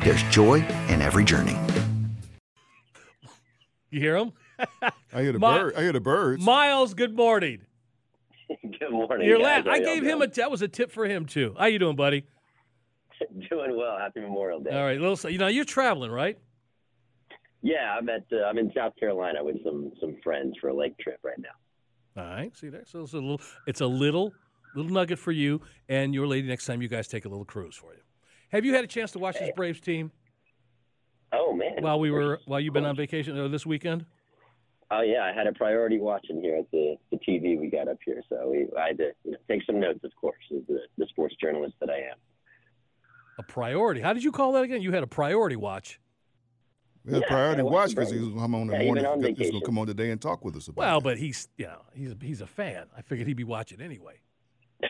there's 0.00 0.22
joy 0.24 0.64
in 0.88 1.02
every 1.02 1.24
journey. 1.24 1.56
You 3.90 4.00
hear 4.00 4.16
him? 4.16 4.32
I 5.12 5.22
hear 5.22 5.32
the 5.32 5.38
Mi- 5.38 5.46
bird. 5.46 5.74
I 5.76 5.82
hear 5.82 5.92
the 5.92 6.00
birds. 6.00 6.44
Miles, 6.44 6.94
good 6.94 7.16
morning. 7.16 7.62
Good 8.78 8.90
morning. 8.90 9.26
You're 9.26 9.38
guys. 9.38 9.64
la- 9.64 9.72
I 9.72 9.78
gave 9.80 10.02
him 10.02 10.18
a 10.22 10.26
doing? 10.26 10.32
that 10.36 10.50
was 10.50 10.62
a 10.62 10.68
tip 10.68 10.90
for 10.90 11.06
him 11.06 11.26
too. 11.26 11.54
How 11.58 11.66
you 11.66 11.78
doing, 11.78 11.96
buddy? 11.96 12.24
doing 13.50 13.76
well. 13.76 13.98
Happy 13.98 14.20
Memorial 14.20 14.60
Day. 14.60 14.70
All 14.70 14.84
right, 14.84 15.00
little. 15.00 15.30
You 15.30 15.38
know, 15.38 15.48
you're 15.48 15.64
traveling, 15.64 16.10
right? 16.10 16.38
Yeah, 17.62 17.96
I'm 17.98 18.08
at 18.08 18.24
uh, 18.32 18.44
I'm 18.44 18.58
in 18.58 18.72
South 18.74 18.92
Carolina 18.98 19.42
with 19.42 19.56
some 19.64 19.92
some 20.00 20.16
friends 20.22 20.54
for 20.60 20.68
a 20.68 20.74
lake 20.74 20.98
trip 20.98 21.18
right 21.22 21.38
now. 21.38 22.22
All 22.22 22.28
right. 22.28 22.56
See 22.56 22.68
there. 22.68 22.84
So 22.86 23.02
it's 23.02 23.12
a 23.12 23.16
little. 23.16 23.40
It's 23.66 23.80
a 23.80 23.86
little 23.86 24.32
little 24.74 24.90
nugget 24.92 25.18
for 25.18 25.32
you 25.32 25.60
and 25.88 26.14
your 26.14 26.26
lady 26.26 26.46
next 26.46 26.66
time 26.66 26.82
you 26.82 26.88
guys 26.88 27.08
take 27.08 27.24
a 27.24 27.28
little 27.28 27.44
cruise 27.44 27.74
for 27.76 27.94
you. 27.94 28.00
Have 28.50 28.64
you 28.64 28.74
had 28.74 28.84
a 28.84 28.88
chance 28.88 29.12
to 29.12 29.18
watch 29.18 29.38
this 29.38 29.50
Braves 29.54 29.80
team 29.80 30.10
Oh 31.32 31.52
man. 31.52 31.82
while 31.82 32.00
we 32.00 32.10
were 32.10 32.40
while 32.46 32.60
you've 32.60 32.74
been 32.74 32.86
on 32.86 32.96
vacation 32.96 33.38
uh, 33.38 33.48
this 33.48 33.66
weekend? 33.66 34.06
Oh 34.90 35.02
yeah, 35.02 35.22
I 35.22 35.32
had 35.34 35.46
a 35.46 35.52
priority 35.52 35.98
watching 35.98 36.40
here 36.40 36.56
at 36.56 36.70
the 36.70 36.96
the 37.10 37.18
TV 37.18 37.58
we 37.60 37.68
got 37.68 37.88
up 37.88 37.98
here, 38.04 38.22
so 38.28 38.48
we, 38.50 38.66
I 38.78 38.88
had 38.88 38.98
to 38.98 39.10
you 39.24 39.32
know, 39.32 39.38
take 39.48 39.62
some 39.64 39.78
notes, 39.78 40.00
of 40.02 40.12
course, 40.18 40.38
as 40.56 40.62
the, 40.66 40.80
the 40.96 41.06
sports 41.10 41.34
journalist 41.40 41.74
that 41.80 41.90
I 41.90 41.96
am. 41.98 42.16
A 43.38 43.42
priority. 43.42 44.00
How 44.00 44.14
did 44.14 44.24
you 44.24 44.32
call 44.32 44.52
that 44.52 44.62
again? 44.62 44.80
You 44.80 44.92
had 44.92 45.02
a 45.02 45.06
priority 45.06 45.56
watch. 45.56 46.00
We 47.04 47.12
had 47.12 47.22
Yeah, 47.22 47.28
priority 47.28 47.60
I 47.60 47.64
watch 47.64 47.90
because 47.90 48.10
he 48.10 48.18
Braves. 48.18 48.30
was 48.34 48.42
come 48.42 48.54
on 48.54 48.66
the 48.68 48.72
Yeah, 48.72 48.82
morning. 48.84 49.04
on 49.04 49.22
He's 49.22 49.36
going 49.50 49.52
to 49.52 49.60
come 49.66 49.78
on 49.78 49.86
today 49.86 50.10
and 50.10 50.20
talk 50.20 50.42
with 50.44 50.56
us 50.56 50.68
about 50.68 50.82
Well, 50.82 50.98
it. 50.98 51.04
but 51.04 51.18
he's 51.18 51.48
you 51.58 51.66
know 51.66 51.82
he's 51.94 52.14
he's 52.22 52.40
a 52.40 52.46
fan. 52.46 52.86
I 52.96 53.02
figured 53.02 53.28
he'd 53.28 53.36
be 53.36 53.44
watching 53.44 53.82
anyway. 53.82 54.20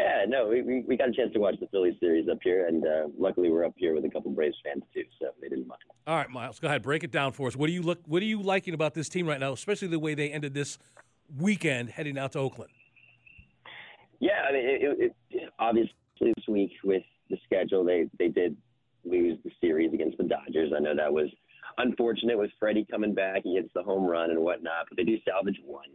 yeah, 0.00 0.24
no, 0.26 0.48
we, 0.48 0.62
we 0.62 0.84
we 0.86 0.96
got 0.96 1.08
a 1.08 1.12
chance 1.12 1.32
to 1.34 1.38
watch 1.38 1.56
the 1.60 1.66
Phillies 1.68 1.94
series 2.00 2.28
up 2.28 2.38
here, 2.42 2.66
and 2.66 2.84
uh, 2.86 3.08
luckily 3.18 3.50
we're 3.50 3.64
up 3.64 3.74
here 3.76 3.94
with 3.94 4.04
a 4.04 4.08
couple 4.08 4.30
Braves 4.30 4.56
fans 4.64 4.82
too, 4.94 5.04
so 5.20 5.28
they 5.40 5.48
didn't 5.48 5.66
mind. 5.66 5.80
All 6.06 6.16
right, 6.16 6.30
Miles, 6.30 6.58
go 6.58 6.68
ahead, 6.68 6.82
break 6.82 7.04
it 7.04 7.10
down 7.10 7.32
for 7.32 7.48
us. 7.48 7.56
What 7.56 7.66
do 7.66 7.72
you 7.72 7.82
look? 7.82 8.00
What 8.06 8.22
are 8.22 8.26
you 8.26 8.42
liking 8.42 8.74
about 8.74 8.94
this 8.94 9.08
team 9.08 9.26
right 9.26 9.38
now, 9.38 9.52
especially 9.52 9.88
the 9.88 9.98
way 9.98 10.14
they 10.14 10.30
ended 10.30 10.54
this 10.54 10.78
weekend 11.38 11.90
heading 11.90 12.18
out 12.18 12.32
to 12.32 12.38
Oakland? 12.38 12.70
Yeah, 14.20 14.42
I 14.48 14.52
mean, 14.52 14.64
it, 14.64 14.82
it, 14.82 15.16
it, 15.30 15.52
obviously 15.58 15.94
this 16.20 16.44
week 16.48 16.72
with 16.82 17.02
the 17.28 17.36
schedule, 17.44 17.84
they 17.84 18.08
they 18.18 18.28
did 18.28 18.56
lose 19.04 19.38
the 19.44 19.50
series 19.60 19.92
against 19.92 20.18
the 20.18 20.24
Dodgers. 20.24 20.72
I 20.76 20.80
know 20.80 20.94
that 20.96 21.12
was 21.12 21.28
unfortunate 21.78 22.38
with 22.38 22.50
Freddie 22.58 22.86
coming 22.90 23.14
back. 23.14 23.42
He 23.44 23.56
hits 23.56 23.70
the 23.74 23.82
home 23.82 24.04
run 24.04 24.30
and 24.30 24.40
whatnot, 24.40 24.86
but 24.88 24.96
they 24.96 25.04
do 25.04 25.16
salvage 25.26 25.60
one. 25.64 25.88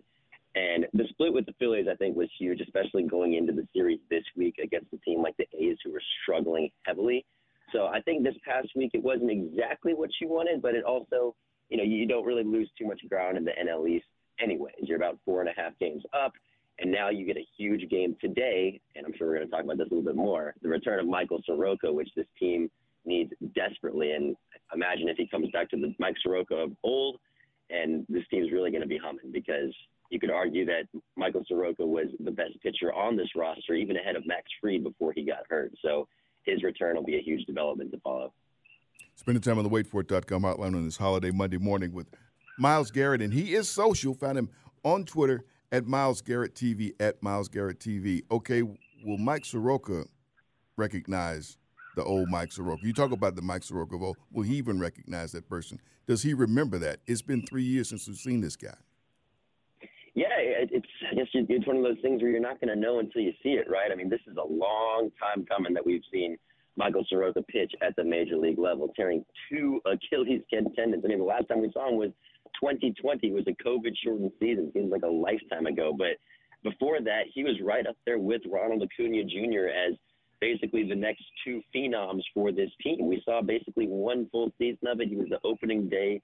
And 0.56 0.88
the 0.94 1.04
split 1.10 1.34
with 1.34 1.46
the 1.46 1.54
Phillies, 1.60 1.88
I 1.92 1.96
think, 1.96 2.16
was 2.16 2.30
huge, 2.40 2.62
especially 2.62 3.04
going 3.04 3.34
into 3.34 3.52
the 3.52 3.68
series 3.74 4.00
this 4.10 4.24
week 4.38 4.56
against 4.64 4.94
a 4.94 4.98
team 4.98 5.22
like 5.22 5.36
the 5.38 5.46
A's, 5.54 5.78
who 5.84 5.92
were 5.92 6.02
struggling 6.24 6.70
heavily. 6.84 7.26
So 7.74 7.88
I 7.88 8.00
think 8.02 8.24
this 8.24 8.36
past 8.46 8.70
week 8.74 8.92
it 8.94 9.04
wasn't 9.04 9.32
exactly 9.32 9.94
what 9.94 10.10
you 10.22 10.30
wanted, 10.30 10.62
but 10.62 10.74
it 10.74 10.86
also, 10.86 11.36
you 11.70 11.78
know, 11.78 11.84
you 11.84 12.08
don't 12.08 12.26
really 12.26 12.44
lose 12.44 12.70
too 12.78 12.88
much 12.88 13.02
ground 13.10 13.38
in 13.38 13.44
the 13.44 13.52
NL 13.52 13.90
East, 13.90 14.06
anyways. 14.40 14.76
You're 14.82 14.98
about 14.98 15.20
four 15.26 15.42
and 15.42 15.50
a 15.50 15.54
half 15.62 15.78
games 15.78 16.04
up, 16.14 16.32
and 16.80 16.90
now 16.90 17.10
you 17.10 17.26
get 17.26 17.38
a 17.38 17.48
huge 17.58 17.90
game 17.90 18.16
today, 18.22 18.80
and 18.96 19.06
I'm 19.06 19.14
sure 19.18 19.28
we're 19.28 19.38
going 19.38 19.48
to 19.48 19.52
talk 19.52 19.66
about 19.66 19.78
this 19.78 19.88
a 19.92 19.94
little 19.94 20.10
bit 20.10 20.16
more. 20.16 20.54
The 20.62 20.70
return 20.70 21.00
of 21.00 21.08
Michael 21.08 21.42
Soroka, 21.46 21.92
which 21.92 22.10
this 22.16 22.28
team 22.40 22.72
needs 23.04 23.34
desperately, 23.56 24.12
and 24.12 24.38
imagine 24.74 25.10
if 25.10 25.18
he 25.18 25.28
comes 25.28 25.50
back 25.52 25.70
to 25.72 25.78
the 25.78 25.94
Mike 26.00 26.16
Soroka 26.24 26.56
of 26.56 26.72
old, 26.84 27.18
and 27.70 28.06
this 28.08 28.24
team's 28.32 28.54
really 28.54 28.72
going 28.72 28.84
to 28.84 28.88
be 28.88 28.98
humming 28.98 29.32
because 29.34 29.74
you 30.10 30.20
could 30.20 30.32
argue 30.32 30.66
that 30.66 30.84
Michael 31.16 31.44
Soroka 31.48 31.86
was 31.86 32.08
the 32.20 32.32
best 32.32 32.62
pitcher 32.62 32.94
on 32.94 33.18
this 33.18 33.30
roster, 33.36 33.74
even 33.74 33.98
ahead 33.98 34.16
of 34.16 34.26
Max 34.26 34.44
Fried 34.62 34.84
before 34.84 35.14
he 35.14 35.26
got 35.26 35.40
hurt. 35.50 35.74
So 35.82 36.08
his 36.44 36.64
return 36.64 36.96
will 36.96 37.04
be 37.04 37.18
a 37.18 37.22
huge 37.22 37.46
development 37.46 37.92
to 37.92 38.00
follow. 38.00 38.34
Spending 39.16 39.42
time 39.42 39.58
on 39.58 39.64
the 39.64 39.70
waitforit.com 39.70 40.44
hotline 40.44 40.76
on 40.76 40.86
this 40.86 40.98
holiday 40.98 41.32
Monday 41.32 41.58
morning 41.58 41.94
with 41.94 42.08
Miles 42.60 42.92
Garrett, 42.92 43.22
and 43.22 43.34
he 43.34 43.56
is 43.56 43.70
social. 43.70 44.14
Found 44.14 44.38
him 44.38 44.50
on 44.84 45.06
Twitter 45.06 45.46
at 45.72 45.86
Miles 45.86 46.22
Garrett 46.22 46.54
TV 46.54 46.92
at 47.00 47.22
Miles 47.24 47.48
Garrett 47.48 47.80
TV. 47.80 48.24
Okay, 48.30 48.62
will 48.62 49.18
Mike 49.18 49.46
Soroka 49.46 50.06
recognize 50.78 51.58
the 51.96 52.04
old 52.04 52.30
Mike 52.30 52.52
Soroka? 52.52 52.86
You 52.86 52.94
talk 52.94 53.12
about 53.12 53.36
the 53.36 53.42
Mike 53.42 53.64
Soroka. 53.64 53.98
Will 53.98 54.44
he 54.44 54.56
even 54.56 54.80
recognize 54.80 55.32
that 55.32 55.50
person? 55.50 55.80
Does 56.08 56.22
he 56.22 56.34
remember 56.34 56.78
that? 56.80 57.00
It's 57.08 57.22
been 57.22 57.46
three 57.46 57.64
years 57.64 57.90
since 57.90 58.08
we've 58.08 58.18
seen 58.18 58.42
this 58.42 58.56
guy. 58.56 58.76
It's 60.46 60.88
I 61.12 61.16
guess 61.16 61.28
it's 61.34 61.68
one 61.68 61.78
of 61.78 61.84
those 61.84 62.02
things 62.02 62.22
where 62.22 62.32
you're 62.32 62.40
not 62.40 62.62
going 62.62 62.74
to 62.74 62.80
know 62.80 63.00
until 63.00 63.22
you 63.22 63.34
see 63.42 63.54
it, 63.54 63.70
right? 63.70 63.92
I 63.92 63.96
mean, 63.96 64.10
this 64.10 64.22
is 64.28 64.38
a 64.38 64.48
long 64.48 65.10
time 65.20 65.46
coming 65.46 65.74
that 65.74 65.86
we've 65.86 66.04
seen 66.12 66.38
Michael 66.76 67.06
Soroka 67.10 67.42
pitch 67.42 67.74
at 67.82 67.96
the 67.96 68.04
major 68.04 68.38
league 68.38 68.60
level, 68.60 68.92
tearing 68.96 69.26
two 69.50 69.82
Achilles 69.86 70.42
tendons. 70.52 71.04
I 71.04 71.08
mean, 71.08 71.20
the 71.20 71.24
last 71.24 71.48
time 71.48 71.62
we 71.62 71.72
saw 71.72 71.90
him 71.90 71.98
was 71.98 72.12
2020. 72.62 73.28
It 73.28 73.34
was 73.34 73.48
a 73.48 73.64
COVID-shortened 73.64 74.32
season. 74.40 74.72
Seems 74.74 74.92
like 74.92 75.04
a 75.04 75.08
lifetime 75.08 75.66
ago, 75.66 75.96
but 75.98 76.18
before 76.64 77.02
that, 77.02 77.24
he 77.34 77.44
was 77.44 77.56
right 77.64 77.86
up 77.88 77.96
there 78.06 78.20
with 78.20 78.42
Ronald 78.50 78.84
Acuna 78.84 79.24
Jr. 79.24 79.68
as 79.68 79.96
basically 80.42 80.88
the 80.88 80.96
next 80.96 81.24
two 81.44 81.62
phenoms 81.74 82.22
for 82.34 82.52
this 82.52 82.70
team. 82.82 83.08
We 83.08 83.22
saw 83.24 83.42
basically 83.42 83.88
one 83.88 84.28
full 84.32 84.52
season 84.58 84.88
of 84.88 85.00
it. 85.00 85.08
He 85.08 85.16
was 85.16 85.30
the 85.30 85.40
opening 85.44 85.90
day 85.90 86.22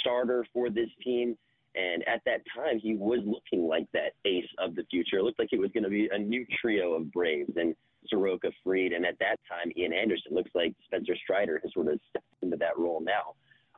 starter 0.00 0.46
for 0.52 0.68
this 0.68 0.88
team. 1.02 1.36
And 1.74 2.06
at 2.06 2.22
that 2.24 2.42
time, 2.54 2.78
he 2.78 2.94
was 2.94 3.20
looking 3.24 3.66
like 3.66 3.86
that 3.92 4.12
ace 4.24 4.48
of 4.58 4.74
the 4.74 4.84
future. 4.90 5.18
It 5.18 5.24
looked 5.24 5.38
like 5.38 5.52
it 5.52 5.58
was 5.58 5.72
going 5.72 5.84
to 5.84 5.90
be 5.90 6.08
a 6.12 6.18
new 6.18 6.46
trio 6.60 6.94
of 6.94 7.10
Braves 7.10 7.52
and 7.56 7.74
Soroka 8.08 8.50
Fried. 8.62 8.92
And 8.92 9.04
at 9.04 9.18
that 9.18 9.40
time, 9.48 9.72
Ian 9.76 9.92
Anderson 9.92 10.34
looks 10.34 10.50
like 10.54 10.74
Spencer 10.84 11.16
Strider 11.16 11.60
has 11.62 11.72
sort 11.72 11.88
of 11.88 11.98
stepped 12.08 12.26
into 12.42 12.56
that 12.58 12.78
role 12.78 13.00
now. 13.00 13.34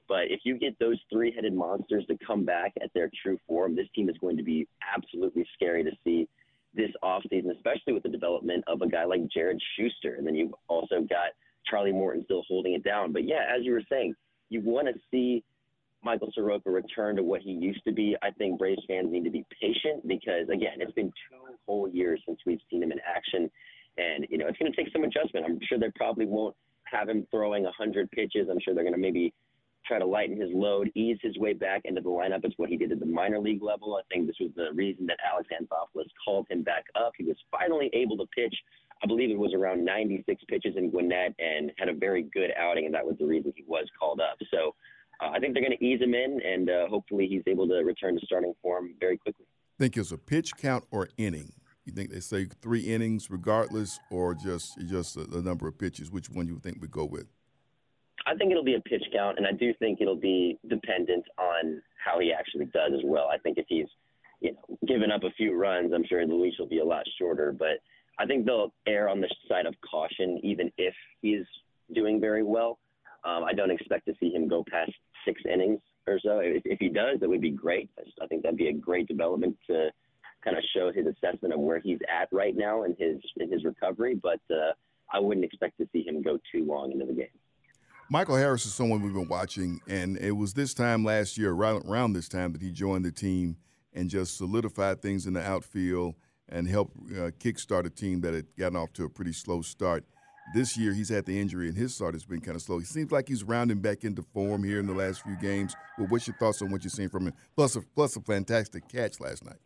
But 0.08 0.30
if 0.30 0.40
you 0.44 0.58
get 0.58 0.78
those 0.78 1.00
three 1.10 1.32
headed 1.32 1.54
monsters 1.54 2.04
to 2.06 2.16
come 2.24 2.44
back 2.44 2.72
at 2.82 2.92
their 2.94 3.10
true 3.22 3.38
form, 3.48 3.74
this 3.74 3.88
team 3.94 4.08
is 4.08 4.16
going 4.18 4.36
to 4.36 4.42
be 4.42 4.68
absolutely 4.94 5.46
scary 5.54 5.82
to 5.82 5.90
see 6.04 6.28
this 6.74 6.90
offseason, 7.02 7.50
especially 7.56 7.94
with 7.94 8.02
the 8.02 8.08
development 8.08 8.62
of 8.66 8.82
a 8.82 8.88
guy 8.88 9.04
like 9.04 9.26
Jared 9.28 9.60
Schuster. 9.74 10.16
And 10.16 10.26
then 10.26 10.34
you've 10.34 10.54
also 10.68 11.00
got 11.00 11.30
Charlie 11.68 11.92
Morton 11.92 12.22
still 12.24 12.44
holding 12.46 12.74
it 12.74 12.84
down. 12.84 13.12
But 13.12 13.24
yeah, 13.24 13.46
as 13.56 13.64
you 13.64 13.72
were 13.72 13.82
saying, 13.90 14.14
you 14.48 14.60
want 14.60 14.86
to 14.86 14.94
see 15.10 15.42
Michael 16.06 16.30
Soroka 16.32 16.70
return 16.70 17.16
to 17.16 17.24
what 17.24 17.42
he 17.42 17.50
used 17.50 17.84
to 17.84 17.92
be. 17.92 18.16
I 18.22 18.30
think 18.30 18.60
Braves 18.60 18.82
fans 18.86 19.08
need 19.10 19.24
to 19.24 19.30
be 19.30 19.44
patient 19.60 20.06
because, 20.06 20.48
again, 20.48 20.78
it's 20.78 20.92
been 20.92 21.08
two 21.08 21.56
whole 21.66 21.88
years 21.88 22.22
since 22.24 22.38
we've 22.46 22.60
seen 22.70 22.84
him 22.84 22.92
in 22.92 23.00
action. 23.04 23.50
And, 23.98 24.24
you 24.30 24.38
know, 24.38 24.46
it's 24.46 24.56
going 24.56 24.72
to 24.72 24.76
take 24.76 24.92
some 24.92 25.02
adjustment. 25.02 25.46
I'm 25.46 25.58
sure 25.68 25.78
they 25.78 25.90
probably 25.96 26.26
won't 26.26 26.54
have 26.84 27.08
him 27.08 27.26
throwing 27.32 27.64
100 27.64 28.08
pitches. 28.12 28.46
I'm 28.48 28.60
sure 28.60 28.72
they're 28.72 28.84
going 28.84 28.94
to 28.94 29.00
maybe 29.00 29.34
try 29.84 29.98
to 29.98 30.06
lighten 30.06 30.40
his 30.40 30.50
load, 30.52 30.92
ease 30.94 31.18
his 31.22 31.36
way 31.38 31.54
back 31.54 31.82
into 31.84 32.00
the 32.00 32.08
lineup. 32.08 32.44
It's 32.44 32.56
what 32.56 32.68
he 32.68 32.76
did 32.76 32.92
at 32.92 33.00
the 33.00 33.06
minor 33.06 33.40
league 33.40 33.62
level. 33.62 33.96
I 33.96 34.02
think 34.12 34.28
this 34.28 34.36
was 34.40 34.50
the 34.54 34.68
reason 34.74 35.06
that 35.06 35.18
Alex 35.28 35.48
Anthopoulos 35.52 36.06
called 36.24 36.46
him 36.48 36.62
back 36.62 36.84
up. 36.94 37.12
He 37.18 37.24
was 37.24 37.36
finally 37.50 37.90
able 37.92 38.16
to 38.18 38.26
pitch. 38.34 38.54
I 39.02 39.06
believe 39.06 39.30
it 39.30 39.38
was 39.38 39.54
around 39.54 39.84
96 39.84 40.42
pitches 40.48 40.76
in 40.76 40.90
Gwinnett 40.90 41.34
and 41.40 41.72
had 41.78 41.88
a 41.88 41.94
very 41.94 42.22
good 42.22 42.50
outing, 42.56 42.86
and 42.86 42.94
that 42.94 43.04
was 43.04 43.16
the 43.18 43.26
reason 43.26 43.52
he 43.56 43.64
was 43.66 43.86
called 43.98 44.20
up. 44.20 44.38
So 44.52 44.74
uh, 45.20 45.30
I 45.30 45.38
think 45.38 45.54
they're 45.54 45.62
going 45.62 45.76
to 45.76 45.84
ease 45.84 46.00
him 46.00 46.14
in, 46.14 46.40
and 46.44 46.70
uh, 46.70 46.88
hopefully 46.88 47.26
he's 47.26 47.42
able 47.46 47.66
to 47.68 47.76
return 47.76 48.18
to 48.18 48.26
starting 48.26 48.54
form 48.62 48.94
very 49.00 49.16
quickly. 49.16 49.46
Think 49.78 49.96
it's 49.96 50.12
a 50.12 50.18
pitch 50.18 50.56
count 50.56 50.84
or 50.90 51.08
inning? 51.16 51.52
You 51.84 51.92
think 51.92 52.10
they 52.10 52.20
say 52.20 52.46
three 52.62 52.80
innings 52.80 53.30
regardless, 53.30 54.00
or 54.10 54.34
just 54.34 54.78
just 54.88 55.14
the, 55.14 55.24
the 55.24 55.42
number 55.42 55.68
of 55.68 55.78
pitches? 55.78 56.10
Which 56.10 56.28
one 56.28 56.48
you 56.48 56.58
think 56.58 56.78
we 56.80 56.88
go 56.88 57.04
with? 57.04 57.26
I 58.26 58.34
think 58.34 58.50
it'll 58.50 58.64
be 58.64 58.74
a 58.74 58.80
pitch 58.80 59.04
count, 59.12 59.38
and 59.38 59.46
I 59.46 59.52
do 59.52 59.72
think 59.78 60.00
it'll 60.00 60.16
be 60.16 60.58
dependent 60.68 61.24
on 61.38 61.80
how 62.04 62.18
he 62.18 62.32
actually 62.32 62.66
does 62.66 62.92
as 62.92 63.02
well. 63.04 63.28
I 63.32 63.38
think 63.38 63.56
if 63.56 63.66
he's, 63.68 63.86
you 64.40 64.52
know, 64.52 64.76
given 64.88 65.12
up 65.12 65.22
a 65.22 65.30
few 65.36 65.54
runs, 65.54 65.92
I'm 65.94 66.04
sure 66.08 66.26
the 66.26 66.34
leash 66.34 66.54
will 66.58 66.66
be 66.66 66.80
a 66.80 66.84
lot 66.84 67.04
shorter. 67.18 67.52
But 67.56 67.78
I 68.18 68.26
think 68.26 68.46
they'll 68.46 68.72
err 68.88 69.08
on 69.08 69.20
the 69.20 69.32
side 69.48 69.66
of 69.66 69.74
caution, 69.88 70.40
even 70.42 70.72
if 70.78 70.94
he's 71.22 71.44
doing 71.94 72.20
very 72.20 72.42
well. 72.42 72.78
Um, 73.26 73.42
I 73.44 73.52
don't 73.52 73.72
expect 73.72 74.06
to 74.06 74.14
see 74.20 74.30
him 74.30 74.46
go 74.46 74.64
past 74.70 74.92
six 75.26 75.42
innings 75.52 75.80
or 76.06 76.20
so. 76.22 76.38
If, 76.38 76.62
if 76.64 76.78
he 76.78 76.88
does, 76.88 77.18
that 77.20 77.28
would 77.28 77.40
be 77.40 77.50
great. 77.50 77.90
I 78.22 78.26
think 78.28 78.42
that'd 78.42 78.56
be 78.56 78.68
a 78.68 78.72
great 78.72 79.08
development 79.08 79.56
to 79.68 79.90
kind 80.44 80.56
of 80.56 80.62
show 80.74 80.92
his 80.92 81.06
assessment 81.06 81.52
of 81.52 81.58
where 81.58 81.80
he's 81.80 81.98
at 82.08 82.28
right 82.30 82.56
now 82.56 82.84
in 82.84 82.94
his 82.98 83.16
in 83.38 83.50
his 83.50 83.64
recovery. 83.64 84.14
But 84.14 84.40
uh, 84.50 84.72
I 85.12 85.18
wouldn't 85.18 85.44
expect 85.44 85.78
to 85.78 85.88
see 85.92 86.06
him 86.06 86.22
go 86.22 86.38
too 86.52 86.64
long 86.64 86.92
into 86.92 87.06
the 87.06 87.14
game. 87.14 87.26
Michael 88.08 88.36
Harris 88.36 88.64
is 88.64 88.72
someone 88.72 89.02
we've 89.02 89.12
been 89.12 89.28
watching, 89.28 89.80
and 89.88 90.16
it 90.18 90.30
was 90.30 90.54
this 90.54 90.72
time 90.72 91.04
last 91.04 91.36
year, 91.36 91.50
right 91.50 91.82
around 91.84 92.12
this 92.12 92.28
time, 92.28 92.52
that 92.52 92.62
he 92.62 92.70
joined 92.70 93.04
the 93.04 93.10
team 93.10 93.56
and 93.92 94.08
just 94.08 94.36
solidified 94.36 95.02
things 95.02 95.26
in 95.26 95.32
the 95.32 95.42
outfield 95.42 96.14
and 96.48 96.68
helped 96.68 96.96
uh, 97.10 97.32
kickstart 97.40 97.84
a 97.84 97.90
team 97.90 98.20
that 98.20 98.32
had 98.32 98.46
gotten 98.56 98.76
off 98.76 98.92
to 98.92 99.04
a 99.04 99.08
pretty 99.08 99.32
slow 99.32 99.60
start. 99.62 100.04
This 100.54 100.76
year, 100.76 100.92
he's 100.92 101.08
had 101.08 101.26
the 101.26 101.38
injury, 101.38 101.68
and 101.68 101.76
his 101.76 101.94
start 101.94 102.14
has 102.14 102.24
been 102.24 102.40
kind 102.40 102.54
of 102.54 102.62
slow. 102.62 102.78
He 102.78 102.84
seems 102.84 103.10
like 103.10 103.28
he's 103.28 103.42
rounding 103.42 103.80
back 103.80 104.04
into 104.04 104.22
form 104.22 104.62
here 104.62 104.78
in 104.78 104.86
the 104.86 104.94
last 104.94 105.22
few 105.22 105.36
games. 105.36 105.74
But 105.98 106.08
what's 106.08 106.26
your 106.26 106.36
thoughts 106.36 106.62
on 106.62 106.70
what 106.70 106.84
you've 106.84 106.92
seen 106.92 107.08
from 107.08 107.26
him? 107.26 107.34
Plus, 107.56 107.76
a, 107.76 107.80
plus 107.80 108.16
a 108.16 108.20
fantastic 108.20 108.88
catch 108.88 109.20
last 109.20 109.44
night. 109.44 109.58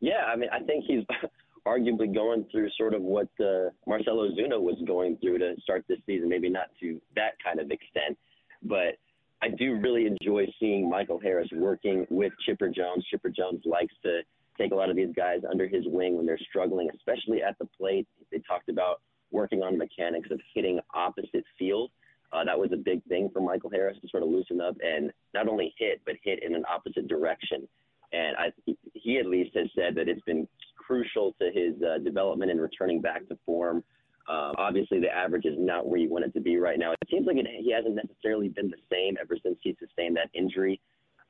Yeah, 0.00 0.24
I 0.26 0.36
mean, 0.36 0.50
I 0.52 0.60
think 0.60 0.84
he's 0.86 1.04
arguably 1.66 2.14
going 2.14 2.44
through 2.52 2.68
sort 2.76 2.92
of 2.92 3.00
what 3.00 3.28
uh, 3.40 3.70
Marcell 3.86 4.18
Ozuna 4.18 4.60
was 4.60 4.76
going 4.86 5.16
through 5.16 5.38
to 5.38 5.54
start 5.62 5.84
this 5.88 5.98
season. 6.06 6.28
Maybe 6.28 6.50
not 6.50 6.66
to 6.80 7.00
that 7.16 7.32
kind 7.42 7.58
of 7.58 7.70
extent, 7.70 8.18
but 8.62 8.98
I 9.42 9.48
do 9.48 9.78
really 9.80 10.06
enjoy 10.06 10.46
seeing 10.60 10.88
Michael 10.88 11.18
Harris 11.18 11.48
working 11.52 12.06
with 12.10 12.32
Chipper 12.46 12.68
Jones. 12.68 13.04
Chipper 13.10 13.30
Jones 13.30 13.62
likes 13.64 13.94
to 14.02 14.20
take 14.58 14.72
a 14.72 14.74
lot 14.74 14.90
of 14.90 14.96
these 14.96 15.12
guys 15.16 15.40
under 15.50 15.66
his 15.66 15.84
wing 15.86 16.16
when 16.16 16.26
they're 16.26 16.38
struggling, 16.48 16.88
especially 16.94 17.42
at 17.42 17.58
the 17.58 17.66
plate. 17.78 18.06
They 18.30 18.38
talked 18.46 18.68
about 18.68 19.00
working 19.30 19.62
on 19.62 19.76
mechanics 19.78 20.30
of 20.30 20.40
hitting 20.54 20.80
opposite 20.94 21.44
field. 21.58 21.90
Uh, 22.32 22.44
that 22.44 22.58
was 22.58 22.70
a 22.72 22.76
big 22.76 23.02
thing 23.04 23.30
for 23.32 23.40
Michael 23.40 23.70
Harris 23.70 23.96
to 24.02 24.08
sort 24.08 24.22
of 24.22 24.28
loosen 24.28 24.60
up 24.60 24.76
and 24.82 25.12
not 25.34 25.48
only 25.48 25.72
hit, 25.78 26.00
but 26.04 26.16
hit 26.22 26.42
in 26.42 26.54
an 26.54 26.64
opposite 26.72 27.06
direction. 27.06 27.68
And 28.12 28.36
I, 28.36 28.52
he 28.92 29.18
at 29.18 29.26
least 29.26 29.56
has 29.56 29.68
said 29.74 29.94
that 29.96 30.08
it's 30.08 30.22
been 30.22 30.48
crucial 30.76 31.34
to 31.40 31.50
his 31.52 31.74
uh, 31.82 31.98
development 31.98 32.50
and 32.50 32.60
returning 32.60 33.00
back 33.00 33.28
to 33.28 33.38
form. 33.46 33.82
Um, 34.28 34.54
obviously, 34.56 35.00
the 35.00 35.10
average 35.10 35.44
is 35.44 35.56
not 35.58 35.86
where 35.86 36.00
you 36.00 36.08
want 36.08 36.24
it 36.24 36.32
to 36.34 36.40
be 36.40 36.56
right 36.56 36.78
now. 36.78 36.92
It 36.92 37.08
seems 37.10 37.26
like 37.26 37.36
it, 37.36 37.46
he 37.60 37.72
hasn't 37.72 37.94
necessarily 37.94 38.48
been 38.48 38.70
the 38.70 38.78
same 38.90 39.16
ever 39.20 39.36
since 39.42 39.56
he 39.62 39.76
sustained 39.78 40.16
that 40.16 40.30
injury, 40.32 40.80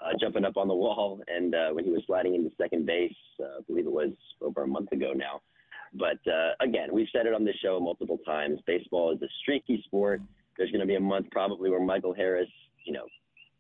uh, 0.01 0.11
jumping 0.21 0.45
up 0.45 0.57
on 0.57 0.69
the 0.69 0.75
wall 0.75 1.21
and 1.27 1.55
uh, 1.55 1.71
when 1.71 1.85
he 1.85 1.91
was 1.91 2.03
sliding 2.07 2.35
into 2.35 2.51
second 2.57 2.87
base. 2.87 3.15
Uh, 3.41 3.59
I 3.59 3.61
believe 3.67 3.87
it 3.87 3.93
was 3.93 4.13
over 4.41 4.63
a 4.63 4.67
month 4.69 4.93
ago 4.93 5.13
now. 5.15 5.41
But 5.95 6.19
uh, 6.27 6.53
again, 6.61 6.89
we've 6.93 7.09
said 7.13 7.27
it 7.27 7.35
on 7.35 7.45
this 7.45 7.57
show 7.63 7.79
multiple 7.81 8.19
times. 8.27 8.61
Baseball 8.67 9.13
is 9.13 9.23
a 9.23 9.29
streaky 9.43 9.83
sport. 9.87 10.21
There's 10.57 10.71
going 10.71 10.81
to 10.81 10.87
be 10.87 10.97
a 10.97 11.01
month 11.01 11.27
probably 11.31 11.71
where 11.71 11.81
Michael 11.81 12.15
Harris, 12.15 12.49
you 12.85 12.93
know, 12.93 13.07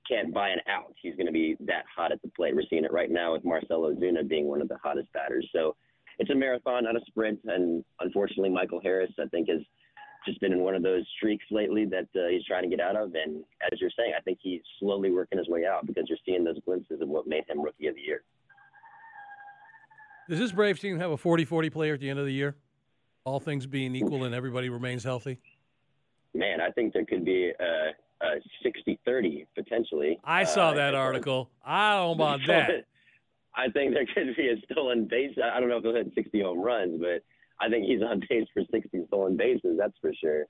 can't 0.08 0.34
buy 0.34 0.50
an 0.50 0.60
out. 0.69 0.94
He's 1.00 1.14
going 1.16 1.26
to 1.26 1.32
be 1.32 1.56
that 1.60 1.84
hot 1.94 2.12
at 2.12 2.20
the 2.22 2.28
plate. 2.28 2.54
We're 2.54 2.62
seeing 2.69 2.84
it 2.84 2.92
right 2.92 3.10
now 3.10 3.32
with 3.32 3.44
Marcell 3.44 3.82
Ozuna 3.82 4.28
being 4.28 4.48
one 4.48 4.60
of 4.60 4.69
the 4.69 4.78
hottest 4.82 5.12
batters. 5.12 5.48
So 5.52 5.76
it's 6.19 6.31
a 6.31 6.34
marathon, 6.34 6.84
not 6.84 6.96
a 6.96 7.00
sprint. 7.06 7.40
And 7.44 7.84
unfortunately, 8.00 8.50
Michael 8.50 8.81
Harris, 8.82 9.10
I 9.19 9.26
think, 9.28 9.48
has 9.48 9.60
just 10.26 10.40
been 10.40 10.52
in 10.52 10.60
one 10.60 10.75
of 10.75 10.82
those 10.82 11.04
streaks 11.16 11.44
lately 11.50 11.84
that 11.86 12.08
uh, 12.16 12.28
he's 12.31 12.44
trying 12.44 12.62
to 12.62 12.69
get 12.69 12.84
out 12.84 12.96
of. 12.96 13.14
And 13.14 13.44
as 13.72 13.81
you're 13.81 13.90
saying, 13.96 14.12
I 14.16 14.20
think 14.22 14.38
he's 14.42 14.60
slowly 14.78 15.10
working 15.10 15.38
his 15.38 15.48
way 15.48 15.64
out 15.66 15.86
because 15.86 16.04
you're 16.08 16.19
seeing 16.25 16.44
those 16.44 16.58
glimpses 16.64 17.00
of 17.00 17.08
what 17.08 17.26
made 17.26 17.44
him 17.48 17.62
Rookie 17.62 17.86
of 17.86 17.94
the 17.94 18.00
Year. 18.00 18.22
Does 20.29 20.38
this 20.38 20.53
Braves 20.53 20.81
team 20.81 20.99
have 20.99 21.11
a 21.11 21.17
40 21.17 21.44
40 21.44 21.71
player 21.71 21.94
at 21.94 22.00
the 22.00 22.09
end 22.09 22.19
of 22.19 22.26
the 22.26 22.32
year? 22.32 22.56
All 23.25 23.41
things 23.41 23.67
being 23.67 23.94
equal 23.94 24.25
and 24.25 24.35
everybody 24.35 24.69
remains 24.69 25.05
healthy? 25.05 25.38
Man, 26.35 26.61
I 26.61 26.71
think 26.71 26.93
there 26.93 27.05
could 27.05 27.25
be 27.25 27.53
a, 27.59 28.25
a 28.25 28.41
60 28.62 28.99
30 29.05 29.47
potentially. 29.55 30.19
I 30.25 30.44
saw 30.44 30.71
uh, 30.71 30.75
that 30.75 30.94
article. 30.94 31.50
I 31.65 31.94
don't 31.94 32.19
know 32.19 32.25
about 32.25 32.41
that. 32.47 32.71
I 33.56 33.69
think 33.69 33.94
there 33.94 34.06
could 34.12 34.35
be 34.37 34.49
a 34.49 34.56
stolen 34.73 35.06
base. 35.09 35.37
I 35.43 35.61
don't 35.61 35.69
know 35.69 35.76
if 35.76 35.85
he'll 35.85 35.94
hit 35.94 36.11
60 36.15 36.43
home 36.43 36.61
runs, 36.61 37.00
but 37.00 37.23
I 37.61 37.69
think 37.69 37.87
he's 37.87 38.03
on 38.03 38.20
pace 38.20 38.49
for 38.53 38.62
60 38.69 39.05
stolen 39.06 39.37
bases. 39.37 39.77
That's 39.79 39.94
for 40.00 40.12
sure. 40.20 40.47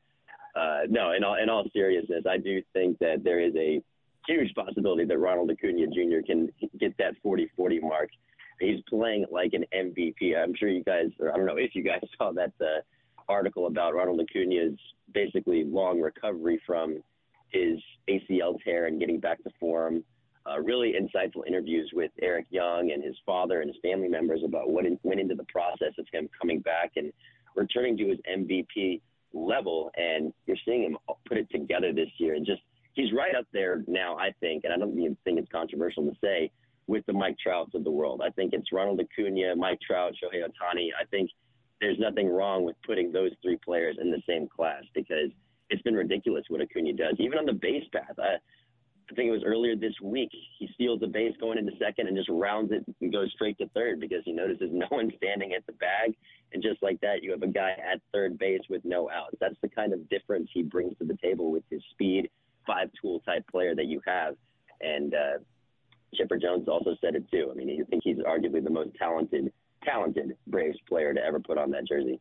Uh, 0.57 0.87
no, 0.89 1.13
in 1.13 1.25
all 1.25 1.35
in 1.35 1.51
all 1.51 1.65
seriousness, 1.73 2.25
I 2.29 2.39
do 2.39 2.63
think 2.73 2.99
that 3.01 3.23
there 3.23 3.41
is 3.41 3.55
a 3.57 3.83
huge 4.27 4.55
possibility 4.55 5.05
that 5.05 5.19
Ronald 5.19 5.51
Acuna 5.51 5.87
Jr. 5.89 6.25
can 6.25 6.51
get 6.81 6.97
that 6.97 7.15
40-40 7.25 7.83
mark. 7.83 8.09
He's 8.61 8.81
playing 8.89 9.27
like 9.31 9.53
an 9.53 9.65
MVP. 9.75 10.37
I'm 10.37 10.55
sure 10.55 10.69
you 10.69 10.85
guys, 10.85 11.09
or 11.21 11.33
I 11.33 11.37
don't 11.37 11.47
know 11.47 11.57
if 11.57 11.75
you 11.75 11.83
guys 11.83 12.01
saw 12.19 12.33
that 12.33 12.53
uh, 12.61 12.81
article 13.29 13.67
about 13.67 13.95
Ronald 13.95 14.21
Acuna's 14.21 14.79
basically 15.13 15.65
long 15.65 16.01
recovery 16.01 16.61
from 16.67 17.03
his 17.51 17.79
ACL 18.09 18.63
tear 18.63 18.87
and 18.87 18.99
getting 18.99 19.21
back 19.21 19.43
to 19.45 19.51
form 19.61 20.03
uh, 20.47 20.61
really 20.61 20.93
insightful 20.93 21.47
interviews 21.47 21.91
with 21.95 22.11
Eric 22.21 22.47
Young 22.51 22.91
and 22.93 23.03
his 23.03 23.17
father 23.25 23.61
and 23.61 23.71
his 23.71 23.81
family 23.83 24.09
members 24.09 24.43
about 24.45 24.71
what 24.71 24.85
in, 24.85 24.99
went 25.03 25.21
into 25.21 25.35
the 25.35 25.45
process 25.45 25.93
of 25.99 26.07
him 26.13 26.29
coming 26.39 26.61
back 26.61 26.93
and 26.97 27.13
returning 27.57 27.97
to 27.97 28.09
his 28.09 28.19
MVP 28.31 29.01
level. 29.33 29.91
And 29.97 30.33
you're 30.47 30.59
seeing 30.65 30.83
him 30.83 30.99
put 31.27 31.39
it 31.39 31.49
together 31.51 31.93
this 31.93 32.11
year. 32.19 32.35
And 32.35 32.45
just 32.45 32.61
he's 32.93 33.13
right 33.13 33.35
up 33.35 33.47
there 33.53 33.85
now, 33.87 34.17
I 34.19 34.33
think, 34.41 34.65
and 34.65 34.73
I 34.73 34.77
don't 34.77 34.99
even 34.99 35.17
think 35.25 35.39
it's 35.39 35.51
controversial 35.51 36.05
to 36.05 36.17
say, 36.23 36.51
with 36.87 37.05
the 37.07 37.13
Mike 37.13 37.37
Trouts 37.43 37.75
of 37.75 37.85
the 37.85 37.91
world. 37.91 38.23
I 38.25 38.31
think 38.31 38.53
it's 38.53 38.73
Ronald 38.73 39.01
Acuna, 39.01 39.57
Mike 39.57 39.79
Trout, 39.87 40.13
Shohei 40.13 40.43
Ohtani. 40.43 40.89
I 41.01 41.05
think 41.11 41.31
there's 41.81 41.99
nothing 41.99 42.29
wrong 42.29 42.65
with 42.65 42.77
putting 42.87 43.13
those 43.13 43.33
three 43.43 43.59
players 43.65 43.97
in 44.01 44.11
the 44.11 44.23
same 44.29 44.49
class 44.49 44.83
because 44.95 45.31
it's 45.71 45.83
been 45.83 45.95
ridiculous 45.95 46.45
what 46.49 46.61
Acuna 46.61 46.93
does, 46.93 47.17
even 47.19 47.39
on 47.39 47.47
the 47.47 47.53
base 47.53 47.85
path. 47.93 48.19
I, 48.19 48.37
I 49.11 49.15
think 49.15 49.29
it 49.29 49.33
was 49.33 49.45
earlier 49.45 49.77
this 49.77 49.95
week, 50.03 50.31
he 50.59 50.69
steals 50.75 51.01
the 51.01 51.07
base 51.07 51.35
going 51.39 51.59
into 51.59 51.73
second 51.79 52.09
and 52.09 52.17
just 52.17 52.31
rounds 52.31 52.73
it 52.73 52.85
and 53.01 53.13
goes 53.13 53.31
straight 53.33 53.59
to 53.59 53.69
third 53.69 54.01
because 54.01 54.23
he 54.25 54.33
notices 54.33 54.71
no 54.73 54.87
one 54.89 55.13
standing 55.17 55.53
at 55.53 55.67
the 55.67 55.73
bag. 55.75 56.15
And 56.53 56.63
just 56.63 56.83
like 56.83 57.01
that, 57.01 57.23
you 57.23 57.31
have 57.33 57.43
a 57.43 57.49
guy 57.49 57.73
at 57.73 58.01
third 58.13 58.39
base 58.39 58.63
with 58.71 58.83
no 58.85 59.11
outs. 59.11 59.37
That's 59.41 59.57
the 59.61 59.69
kind 59.69 59.93
of 59.93 60.09
difference 60.09 60.49
he 60.55 60.63
brings 60.63 60.97
to 60.99 61.05
the 61.05 61.19
table 61.23 61.51
with 61.51 61.65
his 61.71 61.83
speed, 61.91 62.31
five 62.67 62.91
tool 63.01 63.21
type 63.21 63.45
player 63.51 63.75
that 63.75 63.87
you 63.87 64.01
have. 64.07 64.37
And 64.81 65.15
uh, 65.15 65.39
Chipper 66.15 66.37
Jones 66.39 66.69
also 66.69 66.97
said 67.01 67.15
it 67.15 67.31
too. 67.31 67.49
I 67.51 67.55
mean, 67.55 67.81
I 67.81 67.85
think 67.91 68.03
he's 68.05 68.19
arguably 68.19 68.63
the 68.63 68.71
most 68.71 68.91
talented, 68.99 69.53
talented 69.85 70.37
Braves 70.47 70.79
player 70.89 71.13
to 71.15 71.21
ever 71.21 71.41
put 71.41 71.59
on 71.59 71.71
that 71.73 71.87
jersey. 71.87 72.21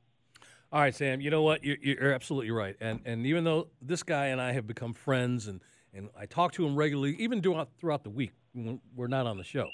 All 0.71 0.81
right, 0.81 0.93
Sam. 0.93 1.21
You 1.21 1.29
know 1.29 1.43
what? 1.43 1.63
You're, 1.63 1.77
you're 1.81 2.13
absolutely 2.13 2.51
right. 2.51 2.75
And 2.79 3.01
and 3.05 3.25
even 3.25 3.43
though 3.43 3.67
this 3.81 4.03
guy 4.03 4.27
and 4.27 4.41
I 4.41 4.53
have 4.53 4.67
become 4.67 4.93
friends 4.93 5.47
and– 5.47 5.61
and 5.93 6.09
I 6.19 6.25
talk 6.25 6.53
to 6.53 6.65
him 6.65 6.75
regularly, 6.75 7.15
even 7.19 7.41
throughout 7.41 8.03
the 8.03 8.09
week 8.09 8.31
when 8.53 8.79
we're 8.95 9.07
not 9.07 9.27
on 9.27 9.37
the 9.37 9.43
show. 9.43 9.69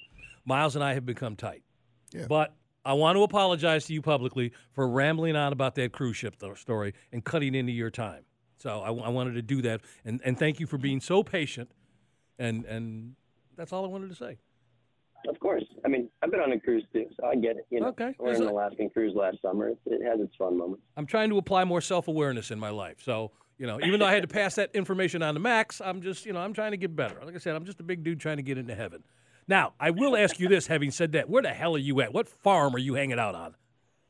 Miles 0.45 0.75
and 0.75 0.83
I 0.83 0.93
have 0.93 1.05
become 1.05 1.35
tight. 1.35 1.63
Yeah. 2.11 2.25
But 2.27 2.53
I 2.83 2.93
want 2.93 3.15
to 3.15 3.23
apologize 3.23 3.85
to 3.85 3.93
you 3.93 4.01
publicly 4.01 4.51
for 4.73 4.87
rambling 4.89 5.35
on 5.35 5.53
about 5.53 5.75
that 5.75 5.91
cruise 5.91 6.17
ship 6.17 6.35
story 6.55 6.93
and 7.11 7.23
cutting 7.23 7.55
into 7.55 7.71
your 7.71 7.89
time. 7.89 8.23
So 8.57 8.81
I, 8.81 8.87
I 8.87 9.09
wanted 9.09 9.35
to 9.35 9.41
do 9.41 9.61
that, 9.61 9.81
and, 10.03 10.19
and 10.25 10.37
thank 10.37 10.59
you 10.59 10.67
for 10.67 10.77
being 10.77 10.99
so 10.99 11.23
patient. 11.23 11.71
And 12.37 12.65
and 12.65 13.15
that's 13.59 13.73
all 13.73 13.83
I 13.83 13.87
wanted 13.87 14.09
to 14.09 14.15
say. 14.15 14.37
Of 15.27 15.37
course. 15.39 15.65
I 15.83 15.89
mean, 15.89 16.09
I've 16.23 16.31
been 16.31 16.39
on 16.39 16.53
a 16.53 16.59
cruise 16.59 16.85
too, 16.93 17.05
so 17.19 17.27
I 17.27 17.35
get 17.35 17.57
it. 17.57 17.67
You 17.69 17.81
know, 17.81 17.87
okay. 17.87 18.15
We're 18.17 18.33
in 18.33 18.41
an 18.41 18.47
Alaskan 18.47 18.89
cruise 18.89 19.13
last 19.15 19.41
summer. 19.41 19.73
It 19.85 20.01
has 20.03 20.21
its 20.21 20.33
fun 20.37 20.57
moments. 20.57 20.83
I'm 20.95 21.05
trying 21.05 21.29
to 21.29 21.37
apply 21.37 21.65
more 21.65 21.81
self 21.81 22.07
awareness 22.07 22.51
in 22.51 22.59
my 22.59 22.69
life. 22.69 22.97
So 23.03 23.31
you 23.59 23.67
know, 23.67 23.77
even 23.83 23.99
though 23.99 24.05
I 24.05 24.13
had 24.13 24.21
to 24.21 24.27
pass 24.29 24.55
that 24.55 24.73
information 24.73 25.21
on 25.21 25.33
to 25.33 25.39
Max, 25.41 25.81
I'm 25.81 26.01
just, 26.01 26.25
you 26.25 26.31
know, 26.31 26.39
I'm 26.39 26.53
trying 26.53 26.71
to 26.71 26.77
get 26.77 26.95
better. 26.95 27.19
Like 27.23 27.35
I 27.35 27.39
said, 27.39 27.57
I'm 27.57 27.65
just 27.65 27.81
a 27.81 27.83
big 27.83 28.03
dude 28.03 28.21
trying 28.21 28.37
to 28.37 28.43
get 28.43 28.57
into 28.57 28.73
heaven. 28.73 29.03
Now, 29.49 29.73
I 29.79 29.89
will 29.89 30.15
ask 30.15 30.39
you 30.39 30.47
this, 30.47 30.67
having 30.67 30.91
said 30.91 31.11
that, 31.11 31.29
where 31.29 31.41
the 31.41 31.49
hell 31.49 31.75
are 31.75 31.79
you 31.79 31.99
at? 31.99 32.13
What 32.13 32.29
farm 32.29 32.73
are 32.73 32.79
you 32.79 32.93
hanging 32.93 33.19
out 33.19 33.35
on? 33.35 33.55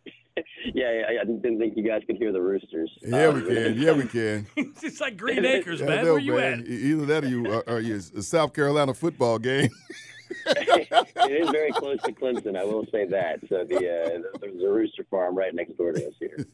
yeah, 0.76 0.86
I, 1.10 1.22
I 1.22 1.26
didn't 1.26 1.58
think 1.58 1.74
you 1.76 1.84
guys 1.84 2.02
could 2.06 2.18
hear 2.18 2.32
the 2.32 2.42
roosters. 2.42 2.92
Yeah, 3.02 3.26
um, 3.26 3.36
we 3.36 3.56
can. 3.56 3.80
Yeah, 3.80 3.92
we 3.94 4.06
can. 4.06 4.48
it's 4.84 5.02
like 5.02 5.18
Green 5.18 5.46
Acres, 5.46 5.82
man. 5.82 6.06
Know, 6.06 6.14
where 6.14 6.22
you 6.22 6.36
man. 6.36 6.62
at? 6.62 6.68
Either 6.68 7.06
that 7.06 7.24
or 7.24 7.28
you 7.28 7.52
are, 7.52 7.64
are 7.68 7.80
you 7.80 7.96
a 7.96 8.22
South 8.22 8.54
Carolina 8.54 8.94
football 8.94 9.40
game. 9.40 9.70
it 10.46 11.42
is 11.42 11.50
very 11.50 11.72
close 11.72 12.02
to 12.04 12.12
Clemson. 12.12 12.58
I 12.58 12.64
will 12.64 12.86
say 12.92 13.06
that. 13.08 13.40
So 13.50 13.66
the 13.66 13.78
uh, 13.78 14.38
there's 14.40 14.64
a 14.64 14.70
rooster 14.70 15.06
farm 15.10 15.36
right 15.36 15.54
next 15.54 15.78
door 15.78 15.92
to 15.92 16.08
us 16.08 16.14
here. 16.20 16.46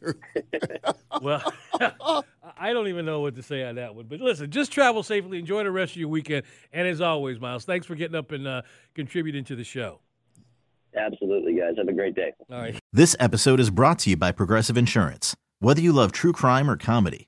well, 1.21 1.53
I 2.57 2.73
don't 2.73 2.87
even 2.87 3.05
know 3.05 3.21
what 3.21 3.35
to 3.35 3.43
say 3.43 3.63
on 3.63 3.75
that 3.75 3.95
one. 3.95 4.05
But 4.07 4.21
listen, 4.21 4.49
just 4.49 4.71
travel 4.71 5.03
safely. 5.03 5.39
Enjoy 5.39 5.63
the 5.63 5.71
rest 5.71 5.93
of 5.93 5.97
your 5.97 6.09
weekend. 6.09 6.43
And 6.71 6.87
as 6.87 7.01
always, 7.01 7.39
Miles, 7.39 7.65
thanks 7.65 7.85
for 7.85 7.95
getting 7.95 8.15
up 8.15 8.31
and 8.31 8.47
uh, 8.47 8.61
contributing 8.93 9.43
to 9.45 9.55
the 9.55 9.63
show. 9.63 9.99
Absolutely, 10.95 11.55
guys. 11.55 11.73
Have 11.77 11.87
a 11.87 11.93
great 11.93 12.15
day. 12.15 12.31
All 12.49 12.59
right. 12.59 12.79
This 12.93 13.15
episode 13.19 13.59
is 13.59 13.69
brought 13.69 13.99
to 13.99 14.09
you 14.09 14.17
by 14.17 14.31
Progressive 14.31 14.77
Insurance. 14.77 15.35
Whether 15.59 15.81
you 15.81 15.91
love 15.91 16.11
true 16.11 16.31
crime 16.31 16.69
or 16.69 16.77
comedy, 16.77 17.27